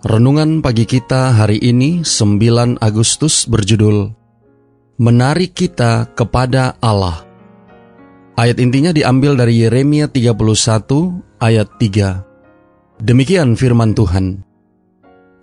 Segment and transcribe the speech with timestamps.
[0.00, 4.08] Renungan pagi kita hari ini 9 Agustus berjudul
[4.96, 7.20] Menarik kita kepada Allah.
[8.32, 10.40] Ayat intinya diambil dari Yeremia 31
[11.36, 13.04] ayat 3.
[13.04, 14.40] Demikian firman Tuhan.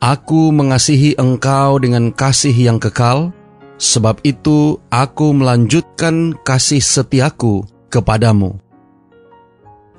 [0.01, 3.29] Aku mengasihi engkau dengan kasih yang kekal,
[3.77, 7.61] sebab itu aku melanjutkan kasih setiaku
[7.93, 8.57] kepadamu.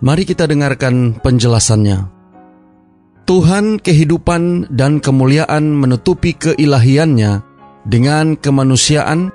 [0.03, 2.18] Mari kita dengarkan penjelasannya.
[3.29, 7.45] Tuhan kehidupan dan kemuliaan menutupi keilahiannya
[7.85, 9.29] dengan kemanusiaan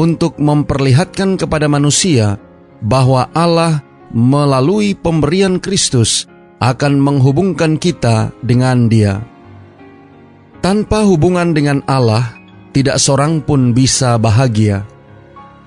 [0.00, 2.40] untuk memperlihatkan kepada manusia
[2.80, 3.84] bahwa Allah
[4.16, 6.24] melalui pemberian Kristus
[6.56, 9.20] akan menghubungkan kita dengan Dia.
[10.64, 12.40] Tanpa hubungan dengan Allah,
[12.72, 14.88] tidak seorang pun bisa bahagia.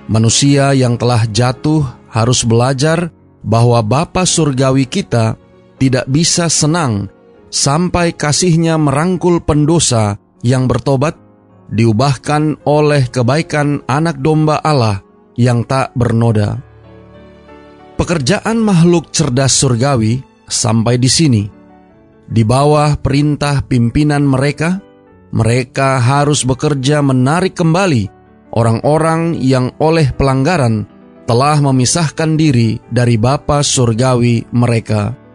[0.09, 3.13] Manusia yang telah jatuh harus belajar
[3.45, 5.37] bahwa Bapa Surgawi kita
[5.77, 7.13] tidak bisa senang
[7.57, 11.17] sampai kasihnya merangkul pendosa yang bertobat,
[11.73, 15.01] diubahkan oleh kebaikan anak domba Allah
[15.33, 16.61] yang tak bernoda.
[17.97, 21.43] Pekerjaan makhluk cerdas surgawi sampai di sini.
[22.29, 24.77] Di bawah perintah pimpinan mereka,
[25.33, 28.05] mereka harus bekerja menarik kembali
[28.53, 30.85] orang-orang yang oleh pelanggaran
[31.25, 35.26] telah memisahkan diri dari Bapa surgawi mereka.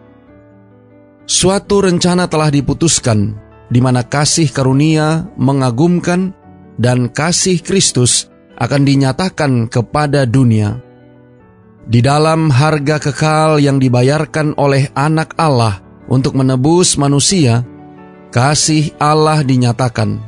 [1.23, 3.39] Suatu rencana telah diputuskan
[3.71, 6.35] di mana kasih karunia mengagumkan
[6.75, 8.27] dan kasih Kristus
[8.59, 10.83] akan dinyatakan kepada dunia.
[11.83, 17.63] Di dalam harga kekal yang dibayarkan oleh anak Allah untuk menebus manusia,
[18.31, 20.19] kasih Allah dinyatakan.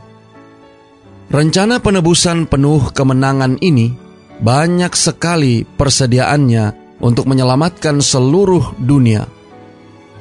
[1.27, 3.91] Rencana penebusan penuh kemenangan ini
[4.39, 9.27] banyak sekali persediaannya untuk menyelamatkan seluruh dunia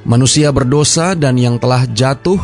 [0.05, 2.39] manusia berdosa dan yang telah jatuh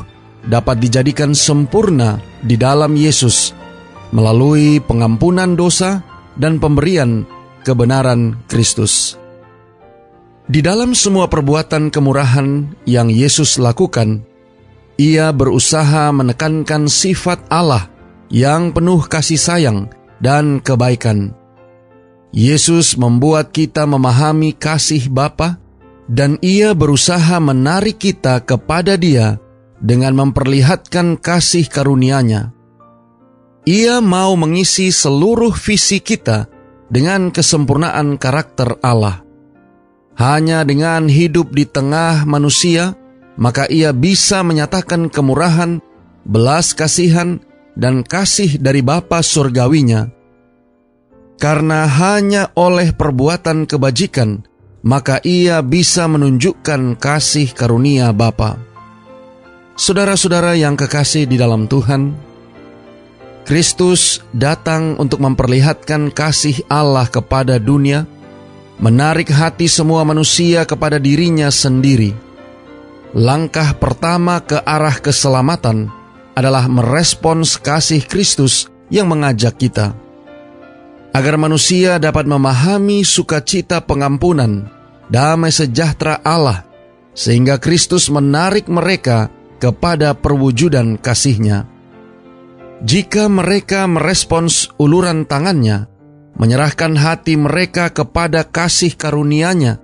[0.44, 3.52] dapat dijadikan sempurna di dalam Yesus
[4.10, 6.02] melalui pengampunan dosa
[6.34, 7.28] dan pemberian
[7.62, 9.20] kebenaran Kristus.
[10.50, 14.26] Di dalam semua perbuatan kemurahan yang Yesus lakukan,
[14.98, 17.86] ia berusaha menekankan sifat Allah
[18.32, 19.78] yang penuh kasih sayang
[20.18, 21.38] dan kebaikan.
[22.34, 25.59] Yesus membuat kita memahami kasih Bapa
[26.10, 29.38] dan ia berusaha menarik kita kepada dia
[29.78, 32.50] dengan memperlihatkan kasih karunia-Nya.
[33.62, 36.50] Ia mau mengisi seluruh visi kita
[36.90, 39.22] dengan kesempurnaan karakter Allah.
[40.18, 42.98] Hanya dengan hidup di tengah manusia,
[43.38, 45.78] maka ia bisa menyatakan kemurahan,
[46.26, 47.38] belas kasihan,
[47.78, 50.10] dan kasih dari Bapa surgawinya.
[51.40, 54.44] Karena hanya oleh perbuatan kebajikan,
[54.80, 58.56] maka ia bisa menunjukkan kasih karunia Bapa.
[59.76, 62.12] Saudara-saudara yang kekasih di dalam Tuhan,
[63.48, 68.04] Kristus datang untuk memperlihatkan kasih Allah kepada dunia,
[68.76, 72.12] menarik hati semua manusia kepada dirinya sendiri.
[73.16, 75.90] Langkah pertama ke arah keselamatan
[76.36, 79.96] adalah merespons kasih Kristus yang mengajak kita
[81.10, 84.70] agar manusia dapat memahami sukacita pengampunan,
[85.10, 86.66] damai sejahtera Allah,
[87.14, 91.66] sehingga Kristus menarik mereka kepada perwujudan kasihnya.
[92.80, 95.90] Jika mereka merespons uluran tangannya,
[96.40, 99.76] menyerahkan hati mereka kepada kasih karunia-Nya,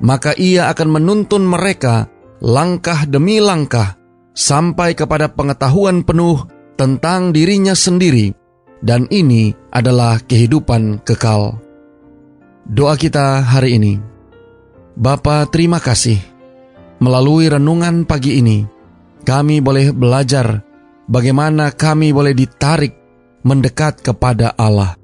[0.00, 2.08] maka ia akan menuntun mereka
[2.40, 4.00] langkah demi langkah
[4.32, 6.48] sampai kepada pengetahuan penuh
[6.80, 8.39] tentang dirinya sendiri
[8.80, 11.56] dan ini adalah kehidupan kekal.
[12.64, 14.00] Doa kita hari ini.
[14.96, 16.20] Bapa, terima kasih.
[17.00, 18.64] Melalui renungan pagi ini,
[19.24, 20.60] kami boleh belajar
[21.08, 22.92] bagaimana kami boleh ditarik
[23.40, 25.00] mendekat kepada Allah.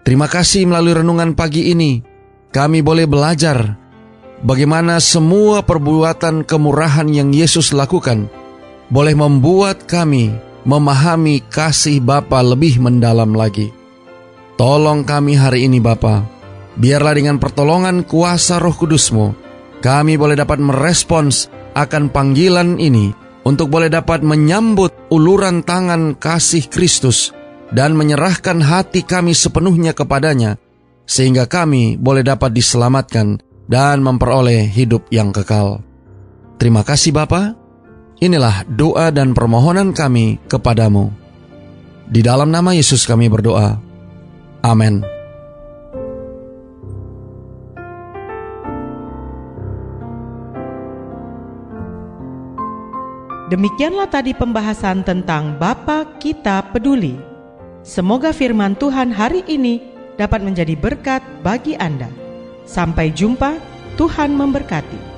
[0.00, 2.00] Terima kasih melalui renungan pagi ini,
[2.48, 3.76] kami boleh belajar
[4.40, 8.32] bagaimana semua perbuatan kemurahan yang Yesus lakukan
[8.88, 10.34] boleh membuat kami
[10.64, 13.72] memahami kasih Bapa lebih mendalam lagi.
[14.60, 16.24] Tolong kami hari ini Bapa,
[16.76, 19.32] biarlah dengan pertolongan kuasa roh kudusmu,
[19.80, 23.12] kami boleh dapat merespons akan panggilan ini
[23.48, 27.32] untuk boleh dapat menyambut uluran tangan kasih Kristus
[27.72, 30.60] dan menyerahkan hati kami sepenuhnya kepadanya,
[31.08, 33.40] sehingga kami boleh dapat diselamatkan
[33.70, 35.80] dan memperoleh hidup yang kekal.
[36.60, 37.59] Terima kasih Bapa.
[38.20, 41.08] Inilah doa dan permohonan kami kepadamu.
[42.04, 43.80] Di dalam nama Yesus kami berdoa.
[44.60, 45.00] Amin.
[53.48, 57.16] Demikianlah tadi pembahasan tentang Bapa Kita Peduli.
[57.80, 59.80] Semoga firman Tuhan hari ini
[60.20, 62.12] dapat menjadi berkat bagi Anda.
[62.68, 63.56] Sampai jumpa,
[63.96, 65.09] Tuhan memberkati.